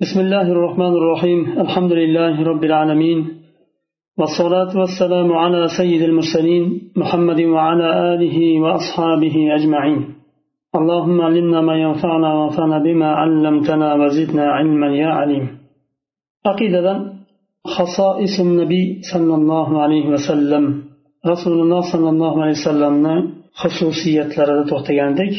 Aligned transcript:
بسم 0.00 0.20
الله 0.20 0.46
الرحمن 0.52 0.92
الرحيم 1.00 1.40
الحمد 1.64 1.92
لله 1.92 2.42
رب 2.50 2.64
العالمين 2.64 3.18
والصلاة 4.18 4.72
والسلام 4.80 5.32
على 5.32 5.68
سيد 5.78 6.02
المرسلين 6.02 6.64
محمد 6.96 7.40
وعلى 7.40 8.14
آله 8.14 8.60
وأصحابه 8.60 9.36
أجمعين 9.56 10.00
اللهم 10.78 11.20
علمنا 11.20 11.60
ما 11.60 11.74
ينفعنا 11.84 12.34
وانفعنا 12.34 12.78
بما 12.86 13.08
علمتنا 13.20 13.88
وزدنا 13.94 14.44
علما 14.56 14.88
يا 15.02 15.06
عليم 15.20 15.44
عقيدة 16.46 17.12
خصائص 17.76 18.40
النبي 18.40 18.84
صلى 19.12 19.34
الله 19.34 19.82
عليه 19.82 20.06
وسلم 20.14 20.64
رسول 21.26 21.56
الله 21.60 21.80
صلى 21.92 22.08
الله 22.10 22.42
عليه 22.42 22.56
وسلم 22.60 22.94
xususiyatlarida 23.62 24.64
to'xtagandik 24.70 25.34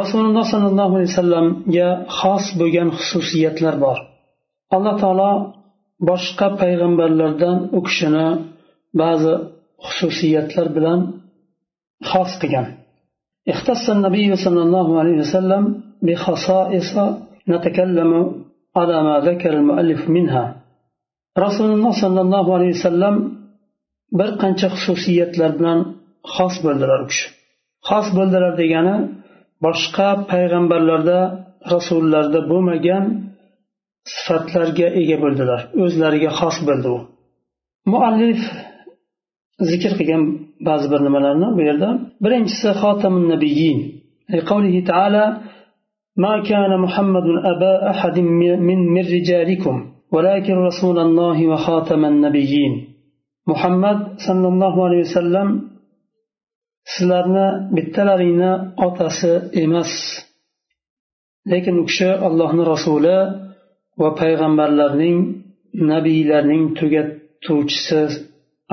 rasululloh 0.00 0.44
sollallohu 0.52 0.94
alayhi 0.96 1.12
vasallamga 1.12 1.88
xos 2.18 2.44
bo'lgan 2.60 2.88
xususiyatlar 2.98 3.74
bor 3.84 3.98
alloh 4.76 4.94
taolo 5.02 5.32
boshqa 6.08 6.46
payg'ambarlardan 6.60 7.56
u 7.78 7.80
kishini 7.86 8.26
ba'zi 9.00 9.32
xususiyatlar 9.86 10.66
bilan 10.76 11.00
xos 12.10 12.32
qilgan 12.42 12.66
اختص 13.52 13.84
النبي 13.96 14.28
صلى 14.44 14.62
الله 14.66 14.88
عليه 15.00 15.16
وسلم 15.24 15.62
بخصائص 16.06 16.92
نتكلم 17.52 18.10
على 18.78 18.96
ما 19.06 19.16
ذكر 19.28 19.52
المؤلف 19.60 20.00
منها 20.16 20.44
رسول 21.44 21.70
الله 21.76 21.92
صلى 22.04 22.20
الله 22.26 22.46
عليه 22.56 22.70
وسلم 22.78 23.14
bir 24.18 24.30
qancha 24.42 24.68
xususiyatlar 24.74 25.50
bilan 25.58 25.78
xos 26.34 26.54
bo'ldilar 26.64 26.98
u 27.04 27.06
kishi 27.10 27.26
xos 27.88 28.06
bo'ldilar 28.16 28.52
degani 28.62 28.96
boshqa 29.64 30.08
payg'ambarlarda 30.30 31.18
rasullarda 31.74 32.40
bo'lmagan 32.50 33.04
sifatlarga 34.14 34.86
ega 35.00 35.16
bo'ldilar 35.24 35.60
o'zlariga 35.84 36.30
xos 36.38 36.56
bo'ldi 36.68 36.88
u 36.96 36.98
muallif 37.92 38.40
zikr 39.70 39.92
qilgan 39.98 40.22
ba'zi 40.68 40.86
bir 40.92 41.00
nimalarni 41.06 41.48
bu 41.56 41.62
yerda 41.68 41.88
birinchisi 42.24 42.68
xotamun 42.82 43.24
nabiyin 43.34 43.80
قوله 44.50 44.84
تعالى 44.90 45.24
ما 46.16 46.42
كان 46.50 46.80
محمد 46.80 47.26
أبا 47.52 47.90
أحد 47.90 48.18
من 48.18 48.80
من 48.94 49.04
رجالكم 49.16 49.76
ولكن 50.12 50.54
رسول 50.54 50.98
الله 50.98 51.48
وخاتم 51.48 52.04
النبيين 52.04 52.72
محمد 53.46 53.98
صلى 54.26 54.48
الله 54.48 54.84
عليه 54.86 55.00
وسلم 55.00 55.70
sizlarni 56.93 57.47
bittalaringni 57.75 58.51
otasi 58.87 59.33
emas. 59.63 59.91
Lekin 61.51 61.75
u 61.81 61.83
kishi 61.89 62.09
allohni 62.27 62.63
rasuli 62.73 63.17
va 64.01 64.09
payg'ambarlarning 64.21 65.17
nabiylarning 65.91 66.63
tugatuvchisi 66.79 68.01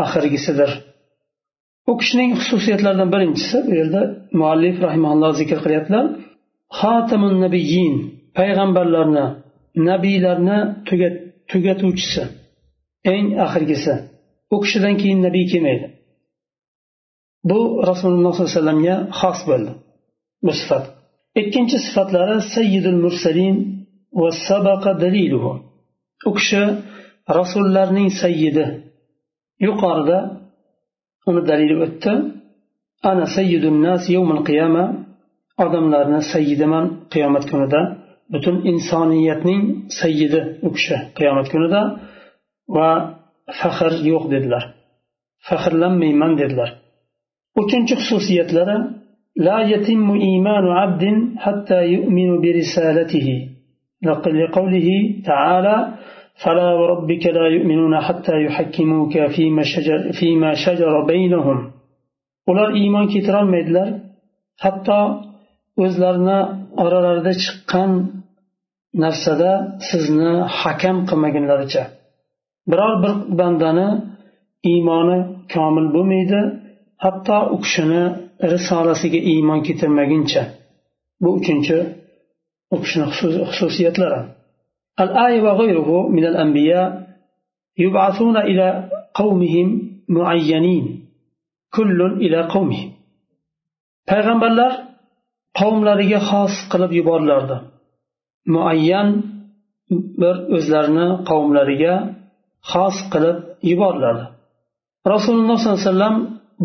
oxirgisidir 0.04 0.70
u 1.90 1.92
kishining 2.00 2.32
xususiyatlaridan 2.40 3.08
birinchisi 3.14 3.56
bu 3.66 3.72
yerda 3.80 4.02
muallif 4.40 4.76
rahimalloh 4.86 5.32
zikr 5.40 5.58
qilyaptilar. 5.64 6.04
Xotamun 6.78 7.34
nabiyin 7.44 7.94
payg'ambarlarni 8.38 9.26
nabiylarni 9.88 10.58
tugatuvchisi 11.50 12.22
eng 13.14 13.26
oxirgisi 13.46 13.94
u 14.54 14.56
kishidan 14.64 14.94
keyin 15.00 15.20
nabiy 15.26 15.44
kelmaydi 15.52 15.86
bu 17.50 17.58
rasululloh 17.90 18.32
sollallohu 18.34 18.48
alayhi 18.48 18.58
vasallamga 18.58 18.96
xos 19.20 19.40
bo'ldi 19.50 19.72
bu 20.46 20.52
sifat. 20.60 20.84
Ikkinchi 21.40 21.76
sifatlari 21.86 22.36
sayyidul 22.56 22.98
mursalin 23.04 23.56
va 24.20 24.28
sabaqa 24.48 24.90
daliluhu. 25.02 25.52
U 26.28 26.30
kishi 26.38 26.62
rasullarning 27.38 28.08
sayyidi. 28.22 28.64
Yuqorida 29.66 30.18
uni 31.28 31.42
dalili 31.50 31.76
o'tdi. 31.84 32.12
Ana 33.10 33.26
sayyidun 33.36 33.76
nas 33.86 34.02
yawmul 34.14 34.42
qiyama 34.48 34.84
odamlarni 35.64 36.20
sayyidiman 36.32 36.84
qiyomat 37.12 37.44
kunida. 37.50 37.80
Butun 38.32 38.56
insoniyatning 38.70 39.62
sayyidi 40.00 40.40
u 40.66 40.68
kishi 40.76 40.96
qiyomat 41.18 41.46
kunida 41.52 41.80
va 42.76 42.88
faxr 43.60 43.92
yo'q 44.10 44.24
dedilar. 44.34 44.64
Faxrlanmayman 45.48 46.32
dedilar. 46.40 46.70
uchinchi 47.61 47.93
xususiyatlari 47.99 48.77
لا 49.47 49.59
يتم 49.73 50.07
إيمان 50.27 50.65
عبد 50.81 51.03
حتى 51.43 51.79
يؤمن 51.95 52.29
برسالته 52.43 53.27
لقوله 54.41 54.89
تعالى 55.29 55.75
فلا 56.43 56.69
وربك 56.79 57.23
لا 57.37 57.45
يؤمنون 57.55 57.93
حتى 58.07 58.35
يحكموك 58.45 59.13
فيما 59.35 59.63
شجر, 59.73 59.99
فيما 60.19 60.51
شجر 60.65 60.93
بينهم 61.11 61.59
ular 62.51 62.69
iymon 62.81 63.05
keltirolmaydilar 63.13 63.89
hatto 64.63 64.99
o'zlarini 65.83 66.39
oralarida 66.83 67.33
chiqqan 67.43 67.91
narsada 69.03 69.51
sizni 69.89 70.31
hakam 70.59 70.97
qilmagunlaricha 71.09 71.83
biror 72.71 72.93
bir 73.03 73.13
bandani 73.39 73.87
iymoni 74.71 75.17
komil 75.53 75.87
bo'lmaydi 75.95 76.41
hatto 77.03 77.37
u 77.55 77.57
kishini 77.63 78.01
risolasiga 78.53 79.19
iymon 79.31 79.59
keltirmaguncha 79.65 80.43
bu 81.21 81.29
uchinchi 81.37 81.77
u 82.73 82.77
kishini 82.83 83.05
xususiyatlari 83.57 84.21
الآية 85.03 85.39
وغيره 85.45 85.89
من 86.15 86.25
الأنبياء 86.31 87.07
يبعثون 87.77 88.37
إلى 88.49 88.67
قومهم 89.19 89.67
معينين 90.17 90.85
كل 91.75 91.99
إلى 92.23 92.39
قومه 92.53 92.81
payg'ambarlar 94.09 94.71
qavmlariga 95.59 96.19
xos 96.29 96.53
qilib 96.71 96.91
yuborilardi 96.99 97.57
muayyan 98.53 99.07
bir 100.21 100.35
o'zlarini 100.55 101.07
qavmlariga 101.29 101.93
xos 102.71 102.97
qilib 103.13 103.37
yuborilardi 103.71 104.25
rasululloh 105.13 105.57
sollallohu 105.59 105.79
alayhi 105.79 105.91
vasallam 105.91 106.15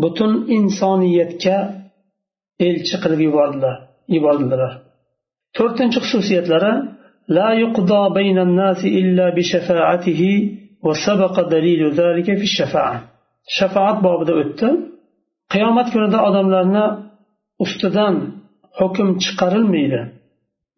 butun 0.03 0.31
insoniyatga 0.57 1.57
elchi 2.67 2.95
qilib 3.03 3.21
yubordilar 3.27 3.75
yubordilar 4.15 4.71
to'rtinchi 5.57 5.99
xususiyatlari 6.03 6.73
لا 7.37 7.49
يقضى 7.63 8.01
بين 8.19 8.37
الناس 8.47 8.81
إلا 8.99 9.25
بشفاعته 9.37 10.21
وسبق 10.85 11.35
دليل 11.55 11.81
ذلك 12.01 12.25
في 12.39 12.45
الشفاعة 12.49 12.99
شفاعة 13.57 13.93
بابدا 14.05 14.33
o'tdi 14.41 14.69
qiyomat 15.53 15.87
kunida 15.93 16.19
odamlarni 16.27 16.85
ustidan 17.63 18.15
hukm 18.79 19.07
chiqarilmaydi 19.23 20.01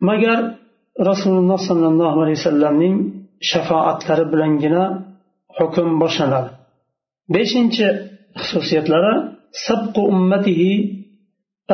magar 0.09 0.39
rasululloh 1.09 1.59
sollallohu 1.69 2.17
alayhi 2.23 2.39
vasallamning 2.41 2.95
shafoatlari 3.51 4.25
bilangina 4.33 4.83
hukm 5.57 5.87
boshlanadi 6.01 6.49
beshinchi 7.35 7.87
xususiyatlari 8.39 9.13
sabqu 9.67 10.01
ummatihi 10.13 10.71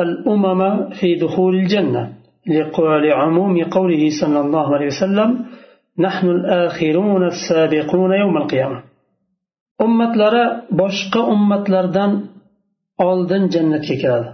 al 0.02 0.12
umama 0.34 0.70
fi 0.98 1.08
duhulil 1.22 1.68
janna 1.74 2.04
لعموم 3.06 3.56
قوله 3.76 4.02
صلى 4.20 4.38
الله 4.44 4.66
عليه 4.74 4.86
وسلم 4.94 5.30
نحن 6.06 6.26
الآخرون 6.36 7.22
السابقون 7.34 8.12
يوم 8.22 8.36
القيامة 8.42 8.78
ummatlari 9.86 10.44
boshqa 10.80 11.20
ummatlardan 11.34 12.12
oldin 13.08 13.42
jannatga 13.54 13.94
kiradi 14.02 14.30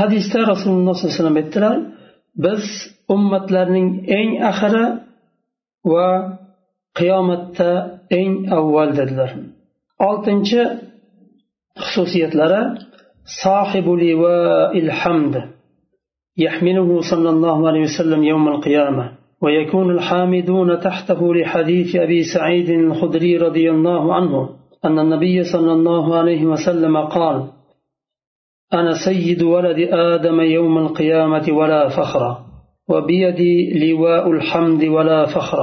hadisda 0.00 0.38
rasululloh 0.52 0.94
sollallohu 0.94 1.12
alayhi 1.12 1.20
vasallam 1.20 1.38
aytdilar 1.42 1.74
biz 2.44 2.64
ummatlarning 3.14 3.88
eng 4.18 4.30
axiri 4.50 4.86
va 5.92 6.08
qiyomatda 6.98 7.70
eng 8.20 8.32
avval 8.58 8.90
dedilar 8.98 9.30
oltinchi 10.08 10.60
xususiyatlari 11.85 12.61
sohibu 13.41 13.91
livail 14.03 14.89
hamd 15.01 15.35
يحمله 16.37 17.01
صلى 17.11 17.29
الله 17.29 17.67
عليه 17.67 17.81
وسلم 17.81 18.23
يوم 18.23 18.47
القيامة 18.47 19.11
ويكون 19.41 19.91
الحامدون 19.91 20.79
تحته 20.79 21.35
لحديث 21.35 21.95
أبي 21.95 22.23
سعيد 22.23 22.69
الخدري 22.69 23.37
رضي 23.37 23.71
الله 23.71 24.13
عنه 24.13 24.49
أن 24.85 24.99
النبي 24.99 25.43
صلى 25.43 25.71
الله 25.73 26.15
عليه 26.15 26.45
وسلم 26.45 26.97
قال 26.97 27.47
أنا 28.73 28.93
سيد 29.05 29.43
ولد 29.43 29.79
آدم 29.91 30.41
يوم 30.41 30.77
القيامة 30.77 31.45
ولا 31.51 31.89
فخر 31.89 32.37
وبيدي 32.89 33.55
لواء 33.79 34.31
الحمد 34.31 34.83
ولا 34.83 35.25
فخر 35.25 35.59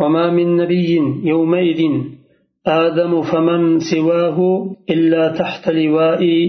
وما 0.00 0.30
من 0.30 0.56
نبي 0.56 1.00
يومئذ 1.24 1.80
آدم 2.67 3.21
فمن 3.21 3.79
سواه 3.79 4.37
إلا 4.89 5.23
تحت 5.39 5.69
لوائي 5.69 6.39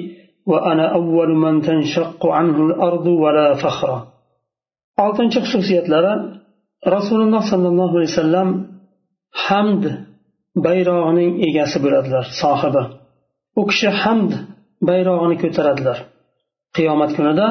وأنا 0.47 0.95
أول 0.95 1.31
من 1.45 1.61
تنشق 1.63 2.27
عنه 2.27 2.57
الأرض 2.67 3.07
ولا 3.07 3.55
فخر 3.55 3.91
oltinchi 5.05 5.39
xususiyatlari 5.45 6.13
rasululloh 6.97 7.43
sollallohu 7.53 7.95
alayhi 7.99 8.13
vasallam 8.15 8.49
hamd 9.47 9.85
bayrog'ining 10.67 11.31
egasi 11.49 11.79
bo'ladilar 11.85 12.25
sohibi 12.43 12.83
u 13.61 13.63
kishi 13.71 13.89
hamd 14.03 14.33
bayrog'ini 14.89 15.37
ko'taradilar 15.43 15.99
qiyomat 16.77 17.11
kunida 17.17 17.47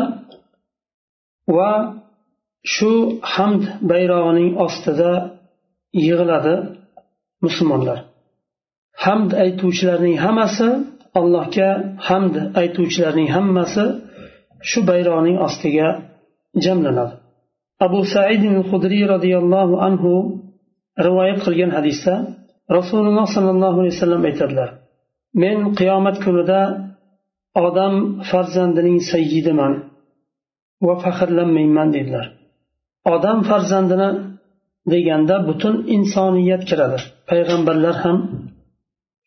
va 1.56 1.71
shu 2.74 2.92
hamd 3.33 3.63
bayrog'ining 3.92 4.50
ostida 4.65 5.12
yig'iladi 6.06 6.56
musulmonlar 7.45 7.98
Hamd 9.04 9.31
aytuvchilarning 9.44 10.16
hammasi 10.25 10.69
allohga 11.20 11.70
hamd 12.08 12.34
aytuvchilarning 12.60 13.28
hammasi 13.37 13.84
shu 14.70 14.81
bayroqning 14.90 15.37
ostiga 15.46 15.88
jamlanadi. 16.64 17.14
Abu 17.87 18.00
said 18.14 18.43
hudriy 18.70 19.04
roziyallohu 19.14 19.75
anhu 19.88 20.12
rivoyat 21.06 21.38
qilgan 21.46 21.70
hadisda 21.78 22.14
rasululloh 22.78 23.26
sollallohu 23.37 23.78
alayhi 23.82 23.94
vasallam 23.96 24.22
aytadilar 24.31 24.70
men 25.43 25.56
qiyomat 25.78 26.16
kunida 26.25 26.60
odam 27.66 27.94
farzandining 28.31 28.98
sayyidiman 29.12 29.72
va 30.87 30.94
faxrlanmayman 31.05 31.88
dedilar. 31.96 32.26
Odam 33.14 33.38
farzandini 33.50 34.10
deganda 34.93 35.37
butun 35.48 35.75
insoniyat 35.96 36.62
kiradi. 36.70 36.98
Payg'ambarlar 37.31 37.96
ham 38.05 38.16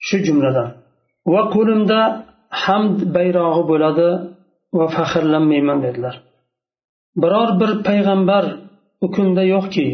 shu 0.08 0.18
jumladan 0.28 0.70
va 1.34 1.42
qo'limda 1.56 2.00
hamd 2.64 2.98
bayrog'i 3.16 3.64
bo'ladi 3.72 4.10
va 4.78 4.86
faxrlanmayman 4.96 5.80
dedilar. 5.86 6.16
Biror 7.22 7.50
bir 7.62 7.72
payg'ambar 7.88 8.46
u 9.06 9.08
kunda 9.16 9.44
yo'qki 9.54 9.88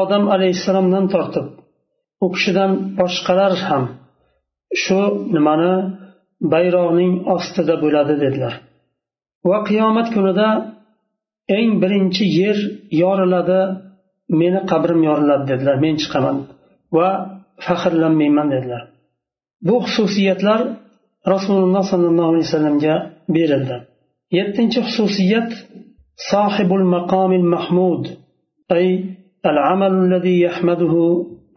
odam 0.00 0.24
alayhissalomdan 0.34 1.06
tortib 1.14 1.46
u 2.24 2.26
kishidan 2.34 2.72
boshqalar 2.98 3.52
ham 3.66 3.84
shu 4.82 5.00
nimani 5.34 5.74
bayroqning 6.52 7.12
ostida 7.34 7.74
bo'ladi 7.84 8.14
dedilar. 8.24 8.54
Va 9.48 9.58
qiyomat 9.68 10.08
kunida 10.14 10.48
eng 11.58 11.70
birinchi 11.82 12.24
yer 12.40 12.58
yoriladi 13.02 13.60
meni 14.40 14.60
qabrim 14.70 15.00
yoriladi 15.08 15.44
dedilar. 15.52 15.76
Men 15.84 15.94
chiqaman 16.02 16.36
va 16.96 17.08
faxrlanmayman 17.66 18.48
dedilar. 18.54 18.82
bu 19.67 19.75
xususiyatlar 19.85 20.61
rasululloh 21.33 21.83
sollallohu 21.91 22.29
alayhi 22.31 22.45
vasallamga 22.47 22.95
berildi 23.35 23.77
yettinchi 24.37 24.79
xususiyat 24.87 25.49
sohibul 26.31 26.85
maqomil 26.95 27.47
mahmud 27.55 28.03
ay 28.77 28.87
العمل 29.51 29.93
الذي 30.05 30.35
يحمده 30.47 30.95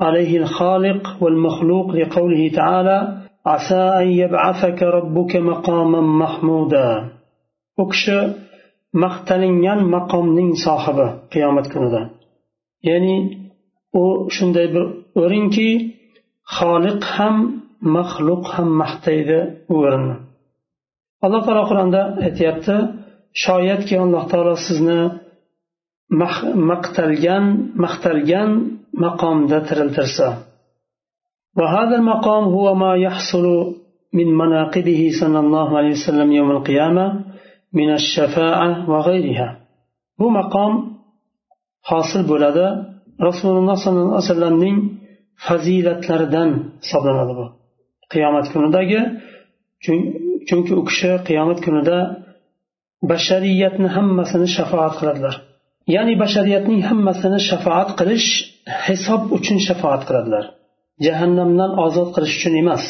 عليه 0.01 0.33
الخالق 0.43 1.03
والمخلوق 1.23 1.87
لقوله 2.01 2.43
تعالى 2.59 2.99
عسى 3.47 3.83
أن 4.01 4.09
يبعثك 4.23 4.81
ربك 4.83 5.33
مقاما 5.37 6.01
محمودا 6.23 6.89
أكش 7.83 8.05
maqtalingan 9.03 9.81
maqomning 9.95 10.51
sohibi 10.65 11.07
qiyomat 11.33 11.67
kunida 11.73 12.01
ya'ni 12.89 13.17
u 14.01 14.05
shunday 14.37 14.67
bir 14.75 14.85
o'rinki 15.23 15.69
xoliq 16.57 17.03
ham 17.17 17.37
maxluq 17.97 18.45
ham 18.55 18.69
maqtaydi 18.83 19.39
u 19.73 19.75
o'rinni 19.85 20.17
alloh 21.25 21.41
taolo 21.47 21.65
qur'onda 21.71 22.03
aytyapti 22.27 22.77
shoyatki 23.45 23.95
alloh 24.05 24.25
taolo 24.33 24.55
sizni 24.67 25.01
maqtalgan 26.71 27.45
maqtalgan 27.85 28.51
maqomda 29.05 29.59
tiriltirsa 29.69 30.29
وهذا 31.61 31.95
المقام 32.01 32.45
هو 32.57 32.67
ما 32.83 32.93
يحصل 33.07 33.47
من 34.19 34.29
مناقبه 34.43 35.01
صلى 35.21 35.39
الله 35.45 35.69
عليه 35.79 35.93
وسلم 35.99 36.29
يوم 36.39 36.51
القيامة 36.57 37.07
من 37.79 37.89
الشفاعة 38.01 38.71
وغيرها 38.91 39.49
bu 40.19 40.27
maqom 40.39 40.73
hosil 41.91 42.23
bo'ladi 42.33 42.67
rasululloh 43.29 43.77
sollallohu 43.85 44.17
alayhi 44.17 44.29
vasallamning 44.29 44.77
fazilatlaridan 45.47 46.51
hisoblanadi 46.83 47.33
bu 47.39 47.47
Qiyomat 48.14 48.46
kunidagi. 48.54 49.00
Chunki 50.48 50.72
u 50.80 50.82
kishi 50.90 51.12
qiyomat 51.28 51.60
kunida 51.66 51.98
bashariyatni 53.12 53.88
hammasini 53.96 54.48
shafoat 54.58 54.94
qiladilar. 55.00 55.36
Ya'ni 55.96 56.14
bashariyatning 56.24 56.82
hammasini 56.90 57.40
shafoat 57.50 57.90
qilish 58.00 58.30
hisob 58.86 59.22
uchun 59.38 59.58
shafoat 59.68 60.02
qiladilar. 60.08 60.46
Jahannamdan 61.06 61.72
ozod 61.86 62.10
qilish 62.16 62.34
uchun 62.40 62.54
emas. 62.64 62.86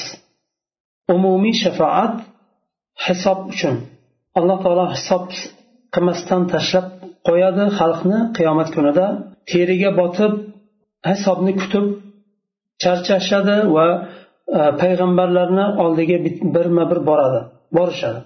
Umumiy 1.16 1.56
shafoat 1.64 2.16
hisob 3.06 3.40
uchun. 3.54 3.76
Alloh 4.40 4.58
taolo 4.64 4.86
hisob 4.96 5.24
qilmasdan 5.94 6.42
tashlab 6.54 6.86
qo'yadi 7.28 7.64
xalqni 7.80 8.20
qiyomat 8.38 8.70
kunida. 8.76 9.06
Teriga 9.50 9.92
botib 10.00 10.34
hisobni 11.10 11.54
kutib 11.62 11.86
charchashadi 12.84 13.58
va 13.76 13.88
Э, 14.52 14.62
payg'ambarlarni 14.82 15.66
oldiga 15.84 16.18
birma 16.56 16.84
bir 16.92 17.00
boradi 17.10 17.42
borishadi. 17.78 18.20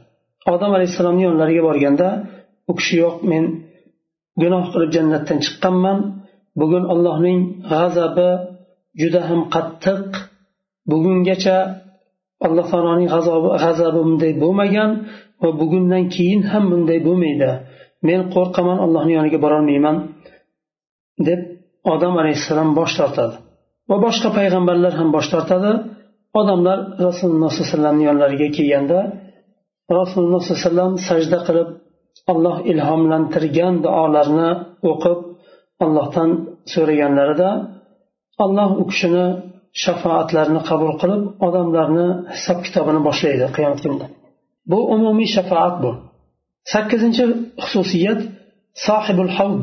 Odam 0.54 0.72
alayhissalomni 0.78 1.24
yonlariga 1.28 1.64
borganda 1.70 2.08
u 2.70 2.74
kishi 2.80 2.96
yo'q 3.04 3.16
men 3.32 3.44
gunoh 4.42 4.66
qilib 4.74 4.92
jannatdan 4.98 5.38
chiqqanman. 5.46 5.98
Bugun 6.60 6.84
allohning 6.94 7.40
g'azabi 7.72 8.30
juda 9.02 9.22
ham 9.30 9.42
qattiq. 9.56 10.06
Bugungacha 10.92 11.58
alloh 12.46 12.66
taoloning 12.72 13.10
g'azabi 13.64 14.00
bunday 14.08 14.34
bo'lmagan 14.44 14.90
va 15.44 15.50
bugundan 15.62 16.04
keyin 16.16 16.42
ham 16.52 16.64
bunday 16.72 17.00
bo'lmaydi. 17.08 17.52
Men 18.08 18.20
qo'rqaman 18.36 18.78
allohni 18.86 19.14
yoniga 19.18 19.40
borolmayman 19.46 19.96
deb 21.28 21.42
odam 21.94 22.14
alayhissalom 22.22 22.70
bosh 22.80 22.94
tortadi. 23.00 23.36
Va 23.90 23.98
boshqa 24.06 24.30
payg'ambarlar 24.38 24.94
ham 25.00 25.10
bosh 25.16 25.30
tortadi. 25.36 25.74
odamlar 26.41 26.79
rasululloh 27.07 27.51
sollallohu 27.51 27.65
alayhi 27.65 27.73
vasallamni 27.73 28.05
yonlariga 28.11 28.49
kelganda 28.57 28.99
rasululloh 30.01 30.41
sollallohu 30.43 30.63
alayhi 30.63 30.69
vasallam 30.69 30.93
sajda 31.09 31.39
qilib 31.47 31.69
alloh 32.33 32.57
ilhomlantirgan 32.73 33.75
duolarni 33.85 34.51
o'qib 34.91 35.19
allohdan 35.85 36.31
so'raganlarida 36.73 37.51
alloh 38.45 38.71
u 38.83 38.85
kishini 38.91 39.27
shafoatlarini 39.85 40.61
qabul 40.71 40.93
qilib 41.03 41.23
odamlarni 41.47 42.07
hisob 42.35 42.59
kitobini 42.67 43.01
boshlaydi 43.09 43.47
qiyomat 43.57 43.81
kunida 43.85 44.07
bu 44.71 44.79
umumiy 44.95 45.29
shafoat 45.37 45.75
bu 45.83 45.91
sakkizinchi 46.73 47.25
xususiyat 47.65 48.21
sohibul 48.87 49.33
havd 49.39 49.63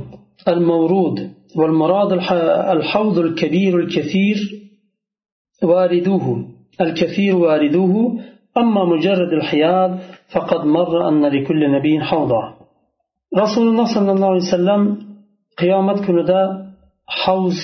al 0.51 0.60
mavrud 0.70 1.18
والمراد 1.60 2.12
الحوض 2.75 3.18
الكبير 3.18 3.74
الكثير 3.80 4.38
واردوه 5.63 6.25
الكثير 6.82 7.36
واردوه 7.36 8.20
أما 8.58 8.82
مجرد 8.94 9.32
الحياض 9.39 9.92
فقد 10.34 10.62
مر 10.66 10.94
أن 11.10 11.25
لكل 11.25 11.62
نبي 11.72 12.00
حوضا 12.10 12.44
رسول 13.44 13.66
الله 13.68 13.86
صلى 13.96 14.12
الله 14.12 14.27
عليه 14.27 14.48
وسلم 14.51 14.82
قيامة 15.62 15.96
كندا 16.06 16.42
حوز 17.08 17.60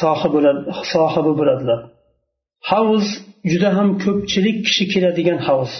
sohibi 0.00 1.32
bo'ladilar 1.40 1.80
havz 2.70 3.04
juda 3.50 3.70
ham 3.76 3.88
ko'pchilik 4.04 4.58
kishi 4.66 4.84
keladigan 4.92 5.38
havz 5.48 5.72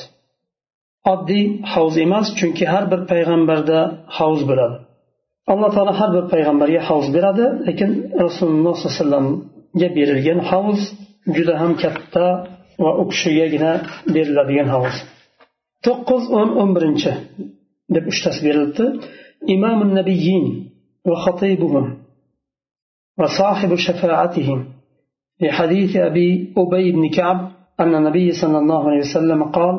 oddiy 1.12 1.44
havz 1.72 1.94
emas 2.06 2.26
chunki 2.38 2.64
har 2.72 2.84
bir 2.92 3.00
payg'ambarda 3.12 3.78
havz 4.18 4.40
bo'ladi 4.50 4.76
alloh 5.52 5.70
taolo 5.76 5.92
har 6.00 6.10
bir 6.16 6.24
payg'ambarga 6.34 6.80
havz 6.88 7.06
beradi 7.16 7.44
lekin 7.68 7.90
rasululloh 8.24 8.74
sollallohu 8.76 8.92
alayhi 8.92 9.02
vasallamga 9.02 9.88
berilgan 9.98 10.40
havz 10.50 10.80
juda 11.36 11.54
ham 11.62 11.72
katta 11.82 12.26
va 12.84 12.90
u 13.00 13.04
kishigagina 13.10 13.72
beriladigan 14.14 14.68
havz 14.74 14.96
to'qqiz 15.86 16.24
o'n 16.38 16.48
o'n 16.60 16.70
birinchi 16.76 17.12
deb 17.94 18.04
uchtasi 18.12 18.40
berilibdi 18.46 18.86
imom 19.54 19.78
nabiyin 19.98 20.46
va 21.08 21.16
xatibuhum 21.24 21.86
وصاحب 23.18 23.74
شفاعتهم 23.74 24.64
في 25.38 25.50
حديث 25.52 25.96
أبي 25.96 26.54
أبي 26.56 26.92
بن 26.92 27.08
كعب 27.08 27.50
أن 27.80 27.94
النبي 27.94 28.32
صلى 28.32 28.58
الله 28.58 28.88
عليه 28.88 28.98
وسلم 28.98 29.42
قال 29.42 29.76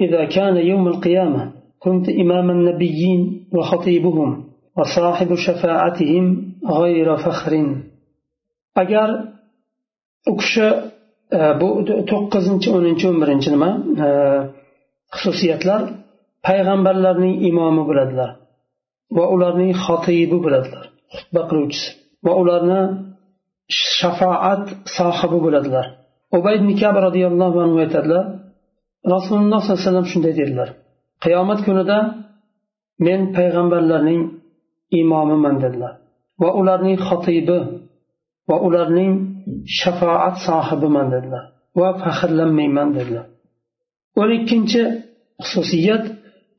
إذا 0.00 0.24
كان 0.24 0.56
يوم 0.56 0.88
القيامة 0.88 1.52
كنت 1.78 2.08
إمام 2.08 2.50
النبيين 2.50 3.20
وخطيبهم 3.52 4.44
وصاحب 4.76 5.34
شفاعتهم 5.34 6.52
غير 6.70 7.16
فخر 7.16 7.52
أجر 8.76 9.29
u 10.29 10.33
kishi 10.41 10.67
e, 11.37 11.39
bu 11.59 11.67
to'qqizinchi 12.11 12.69
o'ninchi 12.77 13.05
o'n 13.11 13.17
birinchi 13.23 13.49
nima 13.55 13.69
e, 14.05 14.07
xususiyatlar 15.15 15.81
payg'ambarlarning 16.47 17.35
imomi 17.49 17.83
bo'ladilar 17.89 18.29
va 19.17 19.25
ularning 19.35 19.71
xotibi 19.85 20.37
bo'ladilar 20.45 20.85
xutba 21.15 21.41
qiluvchisi 21.49 21.89
va 22.25 22.33
ularni 22.41 22.81
shafoat 23.97 24.63
sohibi 24.97 25.39
bo'ladilar. 25.45 25.85
Ubay 26.37 26.55
nikab 26.69 26.95
roziyallohu 27.07 27.57
anhu 27.65 27.77
aytadilar 27.85 28.25
rasululloh 29.13 29.59
sollallohu 29.61 29.77
alayhi 29.77 29.87
vasallam 29.87 30.07
shunday 30.13 30.33
dedilar 30.41 30.69
qiyomat 31.23 31.59
kunida 31.67 31.97
men 33.05 33.19
payg'ambarlarning 33.37 34.21
imomiman 35.01 35.55
dedilar 35.63 35.93
va 36.41 36.49
ularning 36.59 36.97
xotibi 37.07 37.59
va 38.49 38.57
ularning 38.67 39.11
shafoat 39.79 40.35
sohibiman 40.47 41.07
dedilar. 41.13 41.43
Va 41.79 41.89
faxrlanmayman 42.03 42.89
dedilar. 42.97 43.25
O'n 44.21 44.29
ikkinchi 44.37 44.81
xususiyat 45.45 46.03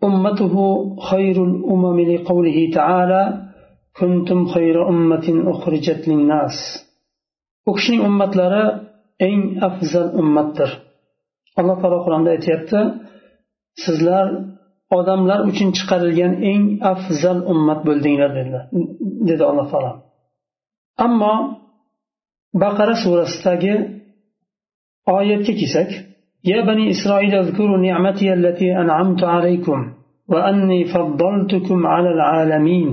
ummatuhu 0.07 0.67
xayrul 1.09 1.55
umami 1.75 2.05
liqavlihi 2.11 2.65
taala 2.77 3.23
kuntum 3.99 4.41
khayra 4.53 4.83
ummatin 4.93 5.37
ukhrijat 5.53 6.01
linnas. 6.11 6.57
U 7.69 7.71
kishining 7.77 8.03
ummatlari 8.09 8.65
eng 9.29 9.41
afzal 9.69 10.09
ummatdir. 10.21 10.71
Alloh 11.61 11.77
taolo 11.83 11.99
qur'onda 12.05 12.31
aytyapti 12.37 12.81
sizlar 13.85 14.27
odamlar 14.99 15.39
uchun 15.51 15.69
chiqarilgan 15.77 16.33
eng 16.51 16.63
afzal 16.93 17.39
ummat 17.53 17.81
bo'ldinglar 17.89 18.31
dedilar 18.39 18.65
dedi 19.29 19.43
alloh 19.51 19.67
taolo. 19.73 19.93
Ammo 21.07 21.35
baqara 22.62 22.96
surasidagi 23.04 23.74
oyatga 25.18 25.54
kelsak 25.62 25.92
يا 26.52 26.60
بني 26.70 26.86
إسرائيل 26.96 27.34
اذكروا 27.44 27.78
نعمتي 27.88 28.28
التي 28.38 28.68
أنعمت 28.82 29.22
عليكم 29.36 29.80
وأني 30.32 30.80
فضلتكم 30.94 31.80
على 31.94 32.10
العالمين 32.16 32.92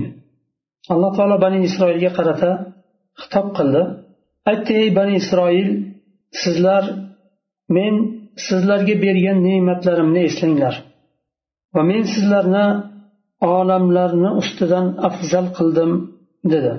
alloh 0.92 1.10
taolo 1.16 1.36
bani 1.44 1.58
isroilga 1.68 2.10
qarata 2.18 2.50
xitob 3.20 3.46
qildi 3.58 3.82
aytdi 4.50 4.72
ey 4.82 4.88
bani 4.98 5.14
isroil 5.22 5.68
sizlar 6.42 6.84
men 7.76 7.94
sizlarga 8.46 8.94
bergan 9.04 9.38
ne'matlarimni 9.48 10.20
eslanglar 10.28 10.74
va 11.74 11.82
men 11.90 12.02
sizlarni 12.14 12.66
olamlarni 13.56 14.30
ustidan 14.40 14.86
afzal 15.08 15.46
qildim 15.58 15.90
dedi 16.52 16.72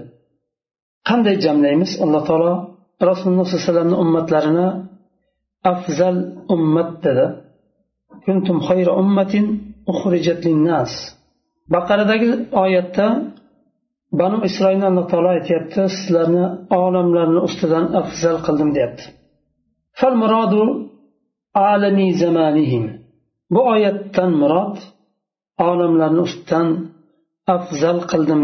Qanday 1.09 1.37
jamlaymiz? 1.45 1.91
Alloh 2.05 2.23
taolo 2.29 2.55
rasululloh 3.11 3.47
sollallohu 3.47 3.63
alayhi 3.63 3.69
vasallamni 3.69 3.97
ummatlarini 4.05 4.69
afzal 5.73 6.17
ummat 6.55 6.91
dedi. 7.05 7.27
Kuntum 8.25 8.57
xayra 8.69 8.93
ummatin 9.03 9.45
uxrijat 9.93 10.41
linnas. 10.47 10.93
Baqaradagi 11.75 12.31
oyatda 12.63 13.07
banu 14.21 14.37
isroilni 14.49 14.87
alloh 14.91 15.07
taolo 15.13 15.29
aytyapti 15.37 15.81
sizlarni 15.97 16.45
olamlarni 16.83 17.41
ustidan 17.49 17.85
afzal 18.01 18.37
qildim 18.47 18.71
deyapti. 18.77 19.05
Alami 21.71 22.09
zamanihim. 22.23 22.85
Bu 23.55 23.61
oyatdan 23.75 24.31
murod 24.41 24.77
olamlarni 25.69 26.21
ustidan 26.29 26.69
afzal 27.55 27.99
qildim 28.11 28.43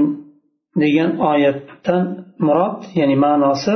degan 0.82 1.12
oyatdan 1.32 2.04
murod 2.46 2.80
ya'ni 3.00 3.16
ma'nosi 3.26 3.76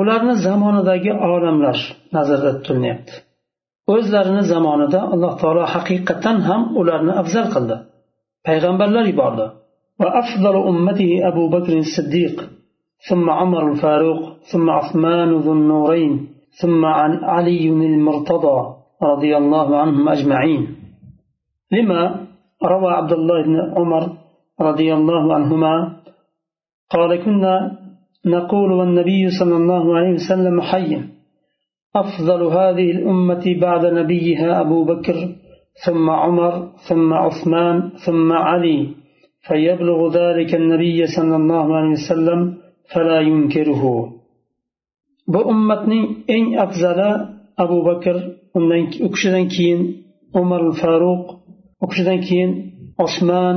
ularni 0.00 0.34
zamonidagi 0.46 1.12
olamlar 1.34 1.78
nazarda 2.16 2.50
tutilyapti 2.56 3.14
o'zlarini 3.94 4.42
zamonida 4.52 5.00
alloh 5.14 5.32
taolo 5.42 5.62
haqiqatdan 5.74 6.38
ham 6.48 6.62
ularni 6.80 7.12
afzal 7.22 7.46
qildi 7.54 7.76
payg'ambarlar 8.46 9.04
yubordi 9.12 9.46
وأفضل 10.00 10.56
أمته 10.70 11.28
أبو 11.28 11.48
بكر 11.48 11.72
الصديق 11.78 12.36
ثم 13.08 13.30
عمر 13.30 13.72
الفاروق 13.72 14.22
ثم 14.52 14.70
عثمان 14.70 15.30
ذو 15.32 15.52
النورين 15.52 16.28
ثم 16.60 16.84
عن 16.84 17.12
علي 17.24 17.68
المرتضى 17.68 18.58
رضي 19.02 19.36
الله 19.36 19.76
عنهم 19.76 20.08
أجمعين 20.08 20.62
لما 21.72 22.26
روى 22.64 22.92
عبد 22.92 23.12
الله 23.12 23.42
بن 23.42 23.56
عمر 23.76 24.02
رضي 24.61 24.93
الله 24.93 25.33
عنهما 25.33 25.73
قال 26.93 27.11
كنا 27.25 27.55
نقول 28.25 28.71
والنبي 28.71 29.29
صلى 29.39 29.55
الله 29.61 29.97
عليه 29.97 30.13
وسلم 30.19 30.61
حي 30.61 30.91
أفضل 31.95 32.41
هذه 32.43 32.91
الأمة 32.91 33.55
بعد 33.61 33.85
نبيها 33.85 34.61
أبو 34.61 34.83
بكر 34.83 35.17
ثم 35.85 36.09
عمر 36.09 36.53
ثم 36.87 37.13
عثمان 37.13 37.89
ثم 38.05 38.29
علي. 38.31 38.79
فيبلغ 39.47 39.99
ذلك 40.19 40.55
النبي 40.55 41.07
صلى 41.15 41.35
الله 41.35 41.65
عليه 41.77 41.91
وسلم 41.99 42.39
فلا 42.93 43.19
ينكره. 43.19 43.83
bu 47.67 47.85
bakr 47.85 48.15
undan 48.57 48.83
u 49.05 49.07
kishidan 49.13 49.45
keyin 49.53 49.81
umar 50.41 50.63
faruq 50.81 51.23
u 51.83 51.85
kishidan 51.91 52.19
keyin 52.27 52.51
osmon 53.05 53.55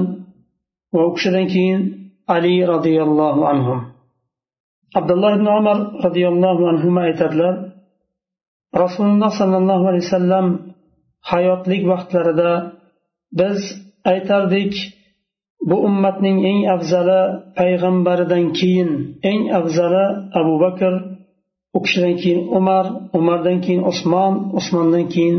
va 0.95 1.01
u 1.09 1.11
kishidan 1.17 1.47
keyin 1.55 1.81
ali 2.35 2.55
roziyallohu 2.73 3.43
anhu 3.53 3.75
abdulloh 4.99 5.33
ibn 5.39 5.49
umar 5.61 5.79
roziyallohu 6.05 6.63
anhu 6.73 6.89
aytadilar 7.07 7.55
rasululloh 8.83 9.31
sollallohu 9.41 9.85
alayhi 9.91 10.07
vasallam 10.09 10.47
hayotlik 11.31 11.83
vaqtlarida 11.91 12.53
biz 13.41 13.59
aytardik 14.13 14.73
bu 15.69 15.77
ummatning 15.89 16.39
eng 16.51 16.61
afzali 16.75 17.21
payg'ambaridan 17.59 18.45
keyin 18.59 18.91
eng 19.31 19.41
afzali 19.59 20.05
abu 20.41 20.55
bakr 20.65 20.93
u 21.77 21.79
kishidan 21.85 22.15
keyin 22.23 22.41
umar 22.59 22.85
umardan 23.19 23.59
keyin 23.65 23.83
usmon 23.91 24.33
usmondan 24.59 25.07
keyin 25.15 25.37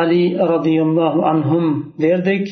ali 0.00 0.24
roziyallohu 0.52 1.20
anhum 1.32 1.64
derdik. 2.02 2.46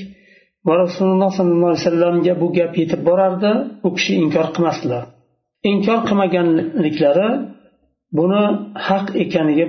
va 0.68 0.74
rasululloh 0.84 1.30
sollallohu 1.38 1.70
alayhi 1.72 1.86
vasallamga 1.86 2.34
bu 2.42 2.48
gap 2.58 2.74
yetib 2.82 3.02
borardi 3.10 3.52
u 3.88 3.90
kishi 3.96 4.14
inkor 4.24 4.48
qilmasdilar 4.56 5.04
inkor 5.72 6.00
qilmaganliklari 6.08 7.30
buni 8.18 8.44
haq 8.88 9.06
ekaniga 9.24 9.66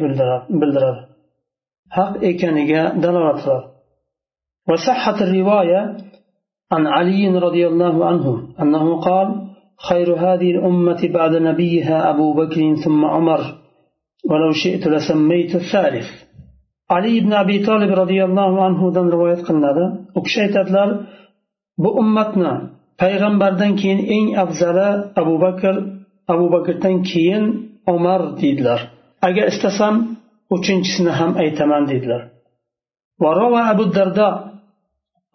bildiradi 0.61 1.03
haq 1.97 2.13
ekaniga 2.31 2.83
dalolat 3.05 3.39
qiladi 3.45 3.69
وصحت 4.69 5.23
الرواية 5.23 5.97
عن 6.73 6.87
علي 6.87 7.23
رضي 7.29 7.67
الله 7.67 8.07
عنه 8.07 8.27
أنه 8.63 9.01
قال 9.01 9.29
خير 9.89 10.15
هذه 10.15 10.51
الأمة 10.51 11.09
بعد 11.15 11.35
نبيها 11.35 12.11
أبو 12.11 12.33
بكر 12.33 12.75
ثم 12.85 13.05
عمر 13.05 13.41
ولو 14.31 14.53
شئت 14.53 14.87
لسميت 14.87 15.55
الثالث 15.55 16.09
علي 16.93 17.21
بن 17.21 17.33
أبي 17.33 17.57
طالب 17.69 17.91
رضي 18.03 18.21
الله 18.29 18.65
عنه 18.65 18.81
دن 18.97 19.07
رواية 19.17 19.41
قلنا 19.47 19.71
وكشيت 20.17 20.57
أدلال 20.57 20.91
بأمتنا 21.83 22.53
payg'ambardan 23.01 23.73
keyin 23.81 24.01
eng 24.17 24.27
afzali 24.45 24.89
abu 25.21 25.35
bakr 25.45 25.75
abu 26.33 26.47
bakrdan 26.55 26.97
keyin 27.11 27.45
umar 27.95 28.21
deydilar 28.41 28.81
agar 29.29 29.45
istasam 29.53 29.95
uchinchisini 30.55 31.13
ham 31.19 31.31
aytaman 31.43 31.85
deydilar 31.91 32.23
وروى 33.25 33.61
أبو 33.73 33.83
الدرداء 33.89 34.35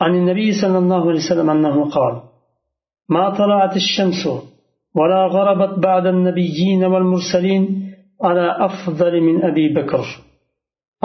عن 0.04 0.12
النبي 0.20 0.48
صلى 0.62 0.78
الله 0.84 1.02
عليه 1.10 1.24
وسلم 1.26 1.50
أنه 1.56 1.76
قال 1.96 2.14
ما 3.16 3.26
طلعت 3.40 3.76
الشمس 3.84 4.22
ولا 5.00 5.22
غربت 5.36 5.74
بعد 5.88 6.06
النبيين 6.16 6.82
والمرسلين 6.92 7.64
على 8.28 8.46
أفضل 8.68 9.14
من 9.28 9.36
أبي 9.50 9.66
بكر 9.78 10.04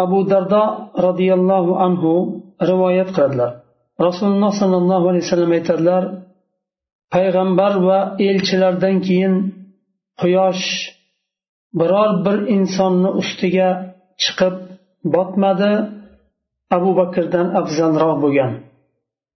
abu 0.04 0.20
dardo 0.32 0.64
roziyallohu 1.06 1.74
anhu 1.86 2.14
rivoyat 2.70 3.10
qiladilar. 3.16 3.52
Rasululloh 4.08 4.52
sollallohu 4.62 5.06
alayhi 5.12 5.26
vasallam 5.26 5.52
aytadilar 5.58 6.04
payg'ambar 7.14 7.74
va 7.88 8.00
elchilardan 8.28 8.96
keyin 9.08 9.34
quyosh 10.22 10.66
biror 11.80 12.12
bir 12.26 12.38
insonni 12.56 13.10
ustiga 13.22 13.70
chiqib 14.24 14.56
botmadi. 15.14 15.74
Abu 16.78 16.92
bakrdan 17.00 17.48
afzalroq 17.60 18.18
bo'lgan. 18.24 18.52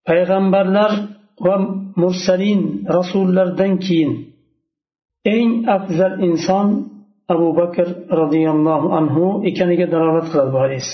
Payg'ambarlar 0.08 0.92
va 1.46 1.56
mursalin 2.02 2.62
rasullardan 2.98 3.74
keyin 3.86 4.12
eng 5.36 5.52
afzal 5.76 6.14
inson 6.28 6.68
abu 7.34 7.48
bakr 7.60 7.88
roziyallohu 8.22 8.88
anhu 9.00 9.24
ekaniga 9.50 9.86
dalolat 9.94 10.26
qiladi 10.32 10.52
bu 10.56 10.60
hadis. 10.66 10.88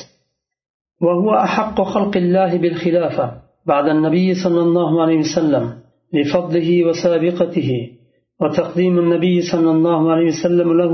وهو 1.03 1.33
أحق 1.33 1.81
خلق 1.81 2.17
الله 2.17 2.57
بالخلافة 2.57 3.31
بعد 3.65 3.87
النبي 3.87 4.33
صلى 4.33 4.61
الله 4.61 5.01
عليه 5.01 5.19
وسلم 5.19 5.73
لفضله 6.13 6.69
وسابقته 6.87 7.69
وتقديم 8.41 8.99
النبي 8.99 9.41
صلى 9.41 9.71
الله 9.71 10.11
عليه 10.11 10.27
وسلم 10.27 10.73
له 10.81 10.93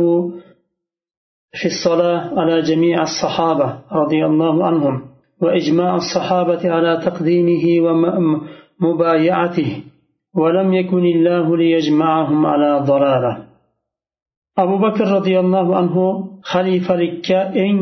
في 1.53 1.65
الصلاة 1.65 2.39
على 2.39 2.61
جميع 2.61 3.01
الصحابة 3.01 3.79
رضي 3.91 4.25
الله 4.25 4.65
عنهم 4.67 5.01
وإجماع 5.41 5.95
الصحابة 5.95 6.71
على 6.71 7.01
تقديمه 7.05 7.65
ومبايعته 8.81 9.83
ولم 10.35 10.73
يكن 10.73 11.05
الله 11.05 11.57
ليجمعهم 11.57 12.45
على 12.45 12.85
ضلاله 12.85 13.48
abu 14.63 14.75
bakr 14.85 15.05
roziyallohu 15.15 15.71
anhu 15.81 16.05
xalifalikka 16.51 17.39
eng 17.65 17.77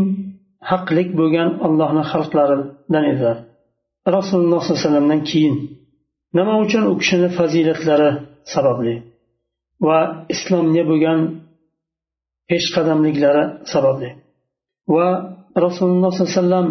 haqlik 0.69 1.09
bo'lgan 1.19 1.50
allohni 1.67 2.03
xalqlaridan 2.12 3.03
edilar 3.12 3.38
rasululloh 4.15 4.59
sollallohu 4.62 4.74
alayhi 4.74 4.86
vasallamdan 4.86 5.21
keyin. 5.29 5.55
Nima 6.38 6.53
uchun 6.63 6.83
u 6.91 6.93
kishini 7.01 7.29
fazilatlari 7.38 8.09
sababli 8.53 8.95
va 9.88 10.00
islomga 10.33 10.83
bo'lgan 10.91 11.19
peshqadamliklari 12.50 13.43
sababli 13.74 14.09
va 14.95 15.07
rasululloh 15.65 16.12
sollallohu 16.12 16.31
alayhi 16.31 16.41
vasallam 16.41 16.67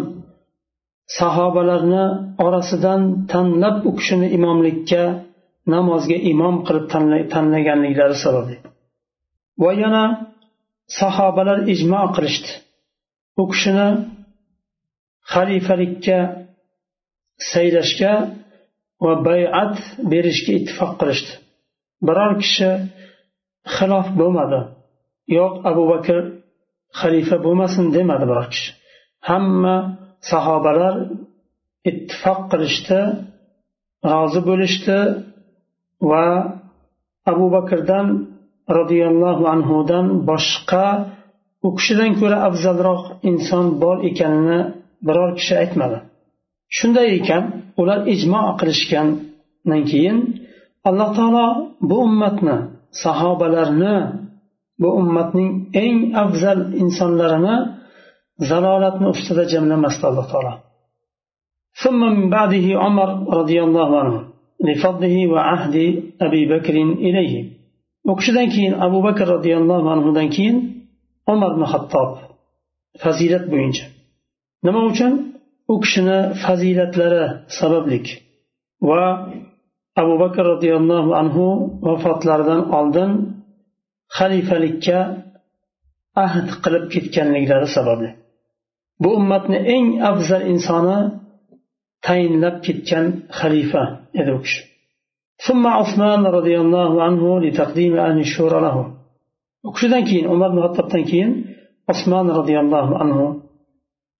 sahobalarni 1.19 2.05
orasidan 2.45 3.01
tanlab 3.31 3.75
u 3.89 3.91
kishini 3.99 4.27
imomlikka 4.37 5.03
namozga 5.73 6.17
imom 6.31 6.55
qilib 6.67 6.85
tanlaganliklari 7.33 8.15
sababli. 8.25 8.55
Va 9.63 9.71
yana 9.83 10.03
sahobalar 10.99 11.59
ijmo 11.73 12.01
qilishdi. 12.15 12.49
U 13.41 13.43
kishini 13.51 13.87
xalifalikka 15.33 16.19
saylashga 17.51 18.13
va 19.05 19.13
bayat 19.27 19.75
berishga 20.11 20.51
ittifoq 20.59 20.91
qilishdi. 20.99 21.31
Biror 22.07 22.31
kishi 22.41 22.69
xilof 23.75 24.07
bo'lmadi 24.19 24.59
yo'q 25.37 25.53
abu 25.69 25.83
bakr 25.91 26.17
xalifa 26.99 27.37
bo'lmasin 27.45 27.85
demadi 27.95 28.25
biror 28.31 28.47
kishi. 28.53 28.69
Hamma 29.29 29.75
sahobalar 30.31 30.95
ittifoq 31.89 32.39
qilishdi 32.51 32.99
rozi 34.11 34.41
bo'lishdi 34.49 34.97
va 36.11 36.25
abu 37.31 37.45
bakrdan 37.55 38.07
roziyallohu 38.78 39.44
anhudan 39.54 40.06
boshqa 40.28 40.86
u 41.66 41.68
kishidan 41.76 42.12
ko'ra 42.20 42.38
afzalroq 42.48 43.02
inson 43.30 43.66
bor 43.82 43.96
ekanini 44.10 44.60
biror 45.06 45.30
kishi 45.38 45.54
aytmadi 45.62 45.98
shunday 46.76 47.08
ekan 47.18 47.42
ular 47.80 48.00
ijmo 48.14 48.42
qilishgandan 48.60 49.80
keyin 49.90 50.18
alloh 50.88 51.10
taolo 51.18 51.46
bu 51.88 51.96
ummatni 52.06 52.56
sahobalarni 53.02 53.96
bu 54.82 54.88
ummatning 55.00 55.50
eng 55.82 55.98
afzal 56.22 56.60
insonlarini 56.82 57.56
zalolatni 58.48 59.06
ustida 59.14 59.44
jamlamasdi 59.52 60.04
alloh 60.10 60.26
taolo 60.34 60.54
ثم 61.82 62.00
من 62.16 62.30
بعده 62.36 62.66
عمر 62.82 63.08
رضي 63.38 63.58
الله 63.66 63.90
عنه 64.00 64.16
لفضله 64.66 65.16
وعهد 65.32 65.76
أبي 66.26 66.42
بكر 66.52 66.76
إليه 67.06 67.34
u 68.09 68.11
kishidan 68.19 68.47
keyin 68.53 68.73
abu 68.85 68.99
bakr 69.07 69.25
roziyallohu 69.35 69.87
anhudan 69.95 70.27
keyin 70.35 70.57
umar 71.33 71.51
ibn 71.55 71.63
hattob 71.73 72.09
fazilat 73.03 73.45
bo'yicha. 73.53 73.85
Nima 74.65 74.81
uchun? 74.91 75.13
U 75.73 75.75
kishini 75.83 76.17
fazilatlari 76.43 77.23
sabablik 77.59 78.05
va 78.89 79.03
abu 80.01 80.13
bakr 80.23 80.43
roziyallohu 80.53 81.11
anhu 81.21 81.45
vafotlaridan 81.87 82.61
oldin 82.77 83.11
xalifalikka 84.17 84.99
ahd 86.25 86.47
qilib 86.63 86.85
ketganliklari 86.93 87.67
sababli. 87.77 88.09
Bu 89.01 89.09
ummatni 89.19 89.59
eng 89.75 89.87
afzal 90.11 90.43
insoni 90.53 90.99
tayinlab 92.05 92.55
ketgan 92.65 93.05
xalifa 93.39 93.83
edi 94.19 94.31
u 94.37 94.39
kishi. 94.45 94.61
ثم 95.46 95.66
عثمان 95.66 96.22
رضي 96.38 96.60
الله 96.60 97.02
عنه 97.02 97.40
لتقديم 97.40 97.92
أهل 97.96 98.18
الشورى 98.26 98.60
له 98.60 98.76
وكشدان 99.64 100.04
كين 100.04 100.24
عمر 100.32 100.48
بن 100.48 100.58
الخطاب 100.58 101.04
كين 101.10 101.28
عثمان 101.90 102.26
رضي 102.30 102.56
الله 102.60 102.98
عنه 103.00 103.42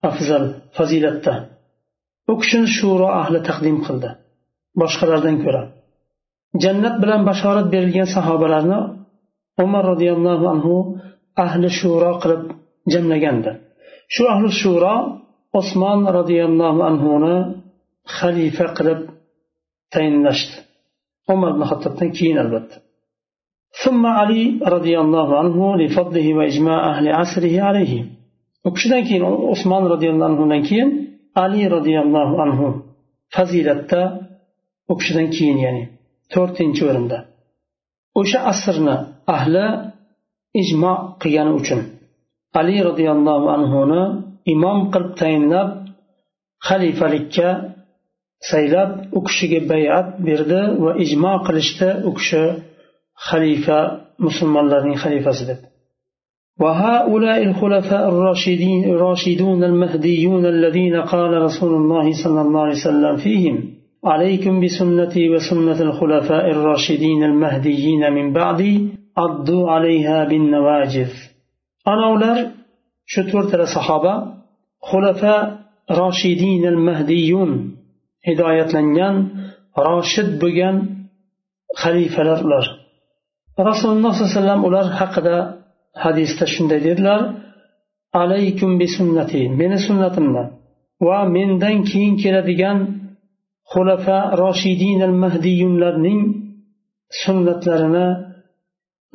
أفضل 0.05 0.55
فزيلة 0.77 1.49
وكشن 2.29 2.67
شورى 2.67 3.09
أهل 3.21 3.43
تقديم 3.43 3.77
قلده 3.85 4.23
boshqalardan 4.81 5.37
ko'ra 5.45 5.63
jannat 6.63 6.95
bilan 7.03 7.21
bashorat 7.29 7.67
berilgan 7.75 8.09
sahobalarni 8.17 8.81
umar 9.65 9.85
roziyallohu 9.93 10.45
anhu 10.55 10.75
ahli 11.45 11.69
shuro 11.81 12.11
qilib 12.23 12.43
jamlagandi 12.93 13.53
shu 14.15 14.23
ahli 14.35 14.49
shuro 14.63 14.95
osmon 15.61 16.01
roziyallohu 16.19 16.81
anhuni 16.91 17.37
xalifa 18.17 18.67
qilib 18.77 19.01
tayinlashdi 19.93 20.57
umar 21.33 21.49
ibn 21.55 21.63
hattobdan 21.71 22.11
keyin 22.19 22.39
albatta 22.45 22.77
ثم 23.83 24.03
علي 24.19 24.43
رضي 24.75 24.95
الله 25.05 25.29
عنه 25.41 25.59
لفضله 25.81 26.27
وإجماع 26.39 26.81
أهل 26.93 27.07
عصره 27.19 27.55
عليه 27.69 27.93
وكشدان 28.65 29.03
كين 29.09 29.23
عثمان 29.53 29.83
رضي 29.95 30.09
الله 30.13 30.27
عنه 30.27 30.61
كين 30.69 30.89
علي 31.43 31.63
رضي 31.77 31.97
الله 32.05 32.31
عنه 32.43 32.61
فزيلة 33.35 33.93
u 34.91 34.95
kishidan 34.99 35.29
keyin 35.37 35.59
ya'ni 35.65 35.85
to'rtinchi 36.33 36.83
o'rinda 36.91 37.19
o'sha 38.21 38.39
asrni 38.53 38.97
ahli 39.37 39.67
ijmo 40.63 40.93
qilgani 41.23 41.53
uchun 41.61 41.81
ali 42.61 42.77
roziyallohu 42.89 43.47
anhuni 43.57 44.03
imom 44.55 44.79
qilib 44.93 45.13
tayinlab 45.21 45.69
xalifalikka 46.69 47.49
saylab 48.52 48.90
u 49.18 49.20
kishiga 49.28 49.60
bayat 49.72 50.08
berdi 50.28 50.62
va 50.84 50.92
ijmo 51.06 51.34
qilishdi 51.48 51.90
u 52.10 52.12
kishi 52.18 52.44
xalifa 53.28 53.80
musulmonlarning 54.26 54.98
xalifasi 55.04 55.46
deb 55.52 55.60
وهؤلاء 56.60 57.44
الخلفاء 57.44 58.10
الراشدين 58.10 58.84
الراشدون 58.94 59.64
المهديون 59.64 60.46
الذين 60.46 60.96
قال 61.02 61.32
رسول 61.42 61.74
الله 61.74 62.06
صلى 62.24 62.42
الله 62.42 62.62
عليه 62.62 62.80
وسلم 62.82 63.16
فيهم 63.16 63.56
عليكم 64.06 64.62
بسنتي 64.64 65.30
وسنة 65.30 65.82
الخلفاء 65.82 66.52
الراشدين 66.52 67.24
المهديين 67.24 68.14
من 68.14 68.34
بعدي 68.34 68.90
عضوا 69.18 69.72
عليها 69.72 70.24
بالنواجذ 70.24 71.12
أنا 71.88 72.06
أولر 72.06 72.48
شتور 73.06 73.44
ترى 73.44 73.66
صحابة 73.66 74.14
خلفاء 74.82 75.60
راشدين 75.92 76.66
المهديون 76.68 77.52
hidoyatlangan 78.28 79.16
roshid 79.88 80.30
bo'lgan 80.42 80.76
xalifalar 81.82 82.40
ular 82.48 82.66
rasululloh 83.70 84.12
sollallohu 84.14 84.32
alayhi 84.32 84.40
vasallam 84.40 84.62
ular 84.70 84.86
haqida 85.00 85.38
hadisda 86.04 86.46
shunday 86.54 86.80
dedilar 86.88 87.22
alaykum 88.22 88.72
bi 88.80 88.88
sunnati 88.98 89.42
meni 89.60 89.78
sunnatimni 89.88 90.44
va 91.08 91.20
mendan 91.36 91.78
keyin 91.90 92.14
keladigan 92.24 92.78
xulafa 93.72 94.18
roshidin 94.42 95.00
al 95.08 95.16
mahdiyunlarning 95.24 96.22
sunnatlarini 97.22 98.08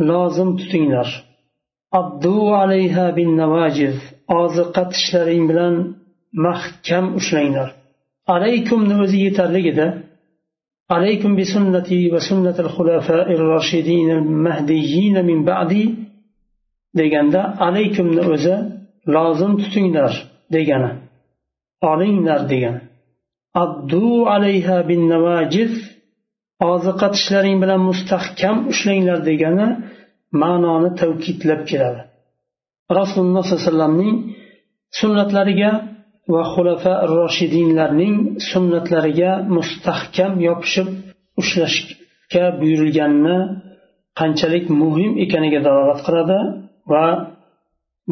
lozim 0.09 0.51
tutinglar. 0.59 1.09
Abdu 2.01 2.37
alayha 2.62 3.07
bin 3.19 3.31
navajiz 3.41 3.97
oziqa 4.43 4.83
tishlaring 4.93 5.45
bilan 5.51 5.75
mahkam 6.47 7.07
ushlanglar. 7.19 7.69
alaykumni 8.35 8.94
o'zi 9.04 9.18
yetarligida 9.26 9.87
alaykum 10.96 11.32
bi 11.38 11.44
sunnati 11.54 11.98
va 12.12 12.20
sunnatil 12.28 12.70
xulafair 12.76 13.38
roshidin 13.52 14.08
mahdiyin 14.46 15.16
min 15.28 15.38
ba'di 15.50 15.82
deganda 17.00 17.40
alaykumni 17.66 18.22
o'zi 18.35 18.54
lozim 19.14 19.52
tutinglar 19.62 20.12
degani 20.54 20.90
olinglar 21.90 22.40
degani. 22.52 22.80
Addu 23.64 24.08
alayha 24.35 24.76
bin 24.90 25.00
navajif 25.12 25.72
oziqa 26.72 27.06
tishlaring 27.14 27.56
bilan 27.62 27.80
mustahkam 27.88 28.56
ushlanglar 28.72 29.18
degani 29.30 29.68
ma'noni 30.42 30.90
tavkidlab 31.00 31.61
keladi. 31.70 32.00
Rasululloh 32.98 33.42
sollallohu 33.44 33.61
alayhi 33.61 33.70
vasallamning 33.70 34.14
sunnatlariga 35.00 35.70
va 36.34 36.41
xulafa 36.54 36.93
roshidinlarning 37.15 38.15
sunnatlariga 38.50 39.32
mustahkam 39.56 40.32
yopishib 40.47 40.88
ushlashga 41.41 42.45
buyurilganini 42.60 43.38
qanchalik 44.19 44.65
muhim 44.82 45.12
ekaniga 45.26 45.60
dalolat 45.67 46.00
qiladi 46.08 46.39
va 46.91 47.06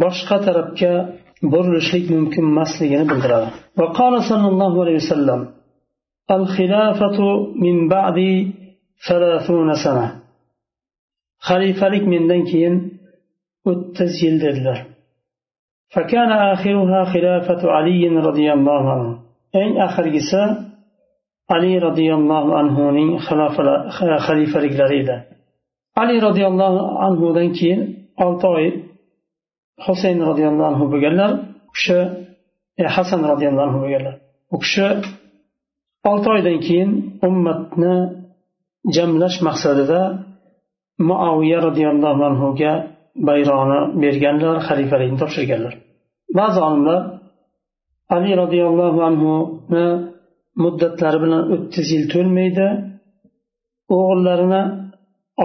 boshqa 0.04 0.38
tarafga 0.46 0.94
burilishlik 1.54 2.06
mumkin 2.16 2.44
emasligini 2.52 3.06
bildiradi 3.12 3.50
وقال 3.80 4.14
صلى 4.30 4.48
الله 4.54 4.74
عليه 4.84 4.98
وسلم 5.04 5.40
الخلافة 6.38 7.20
من 7.66 7.76
بعد 7.96 8.18
ثلاثون 9.08 9.70
سنة 9.84 10.08
خليفة 11.48 11.94
منdan 12.12 12.42
keyin 12.50 12.76
o'ttiz 13.70 14.12
yil 14.24 14.36
dedilar 14.46 14.78
فكان 15.94 16.32
آخرها 16.32 17.00
خلافة 17.14 17.62
علي 17.72 18.08
رضي 18.08 18.48
الله 18.54 18.84
عنه 18.94 19.26
eng 19.62 19.72
oxirgisi 19.88 20.42
ali 21.56 21.74
roziyallohu 21.88 22.52
anhuning 22.62 23.10
xalifaliklari 24.28 24.98
edi 25.04 25.18
ali 26.02 26.16
roziyallohu 26.28 26.80
anhudan 27.08 27.50
keyin 27.58 27.82
olti 28.26 28.46
oy 28.56 28.66
husayn 29.86 30.20
roziyallohu 30.30 30.68
anhu 30.72 30.86
bo'lganlar 30.94 31.32
u 31.70 31.72
kishi 31.76 32.00
e, 32.82 32.84
hasan 32.96 33.22
roziyallohu 33.32 33.66
anhu 33.68 33.80
bo'lganlar 33.84 34.16
u 34.56 34.58
kishi 34.64 34.88
olti 36.10 36.28
oydan 36.36 36.58
keyin 36.66 36.90
ummatni 37.28 37.96
jamlash 38.96 39.38
maqsadida 39.48 40.02
muaviya 41.10 41.58
roziyallohu 41.68 42.22
anhuga 42.30 42.74
bayrog'ini 43.29 43.81
berganlar 44.03 44.57
xalifalikni 44.69 45.19
topshirganlar. 45.23 45.75
Ba'zi 46.39 46.59
olimlar 46.69 47.01
ali 48.15 48.31
roziyallohu 48.43 49.01
anhuni 49.09 49.87
muddatlari 50.65 51.19
bilan 51.25 51.43
o'ttiz 51.55 51.87
yil 51.95 52.05
to'lmaydi 52.15 52.67
o'g'illarini 53.97 54.63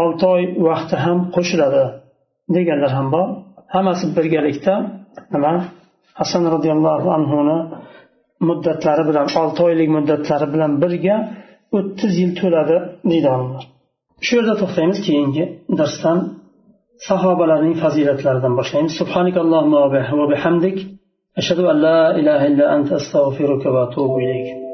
olti 0.01 0.25
oy 0.35 0.43
vaqti 0.67 0.95
ham 1.05 1.17
qo'shiladi 1.35 1.83
deganlar 2.55 2.91
ham 2.97 3.07
bor. 3.15 3.27
Hammasi 3.73 4.05
birgalikda 4.17 4.73
nima? 5.33 5.53
Hasan 6.19 6.43
roziyallohu 6.53 7.07
anhuni 7.17 7.57
muddatlari 8.49 9.03
bilan 9.09 9.27
olti 9.41 9.59
oylik 9.67 9.89
muddatlari 9.97 10.47
bilan 10.53 10.71
birga 10.83 11.15
o'ttiz 11.77 12.11
yil 12.21 12.31
to'ladi 12.39 12.77
deydi 13.11 13.27
olimlar. 13.35 13.63
Shu 14.25 14.31
yerda 14.37 14.55
to'xtaymiz 14.61 14.99
keyingi 15.07 15.43
darsdan. 15.79 16.17
Sahobalarning 17.09 17.75
fazilatlaridan 17.83 18.53
boshlaymiz 18.59 18.93
subhanik 19.01 19.35
allohumma 19.43 19.79
va 20.19 20.25
bihamdik 20.33 20.77
ashhadu 21.39 21.63
an 21.71 21.77
la 21.87 21.99
ilaha 22.21 22.45
illa 22.51 22.65
anta 22.75 22.93
astag'firuka 23.01 23.67
va 23.75 23.81
atubu 23.87 24.15
ilayk 24.25 24.64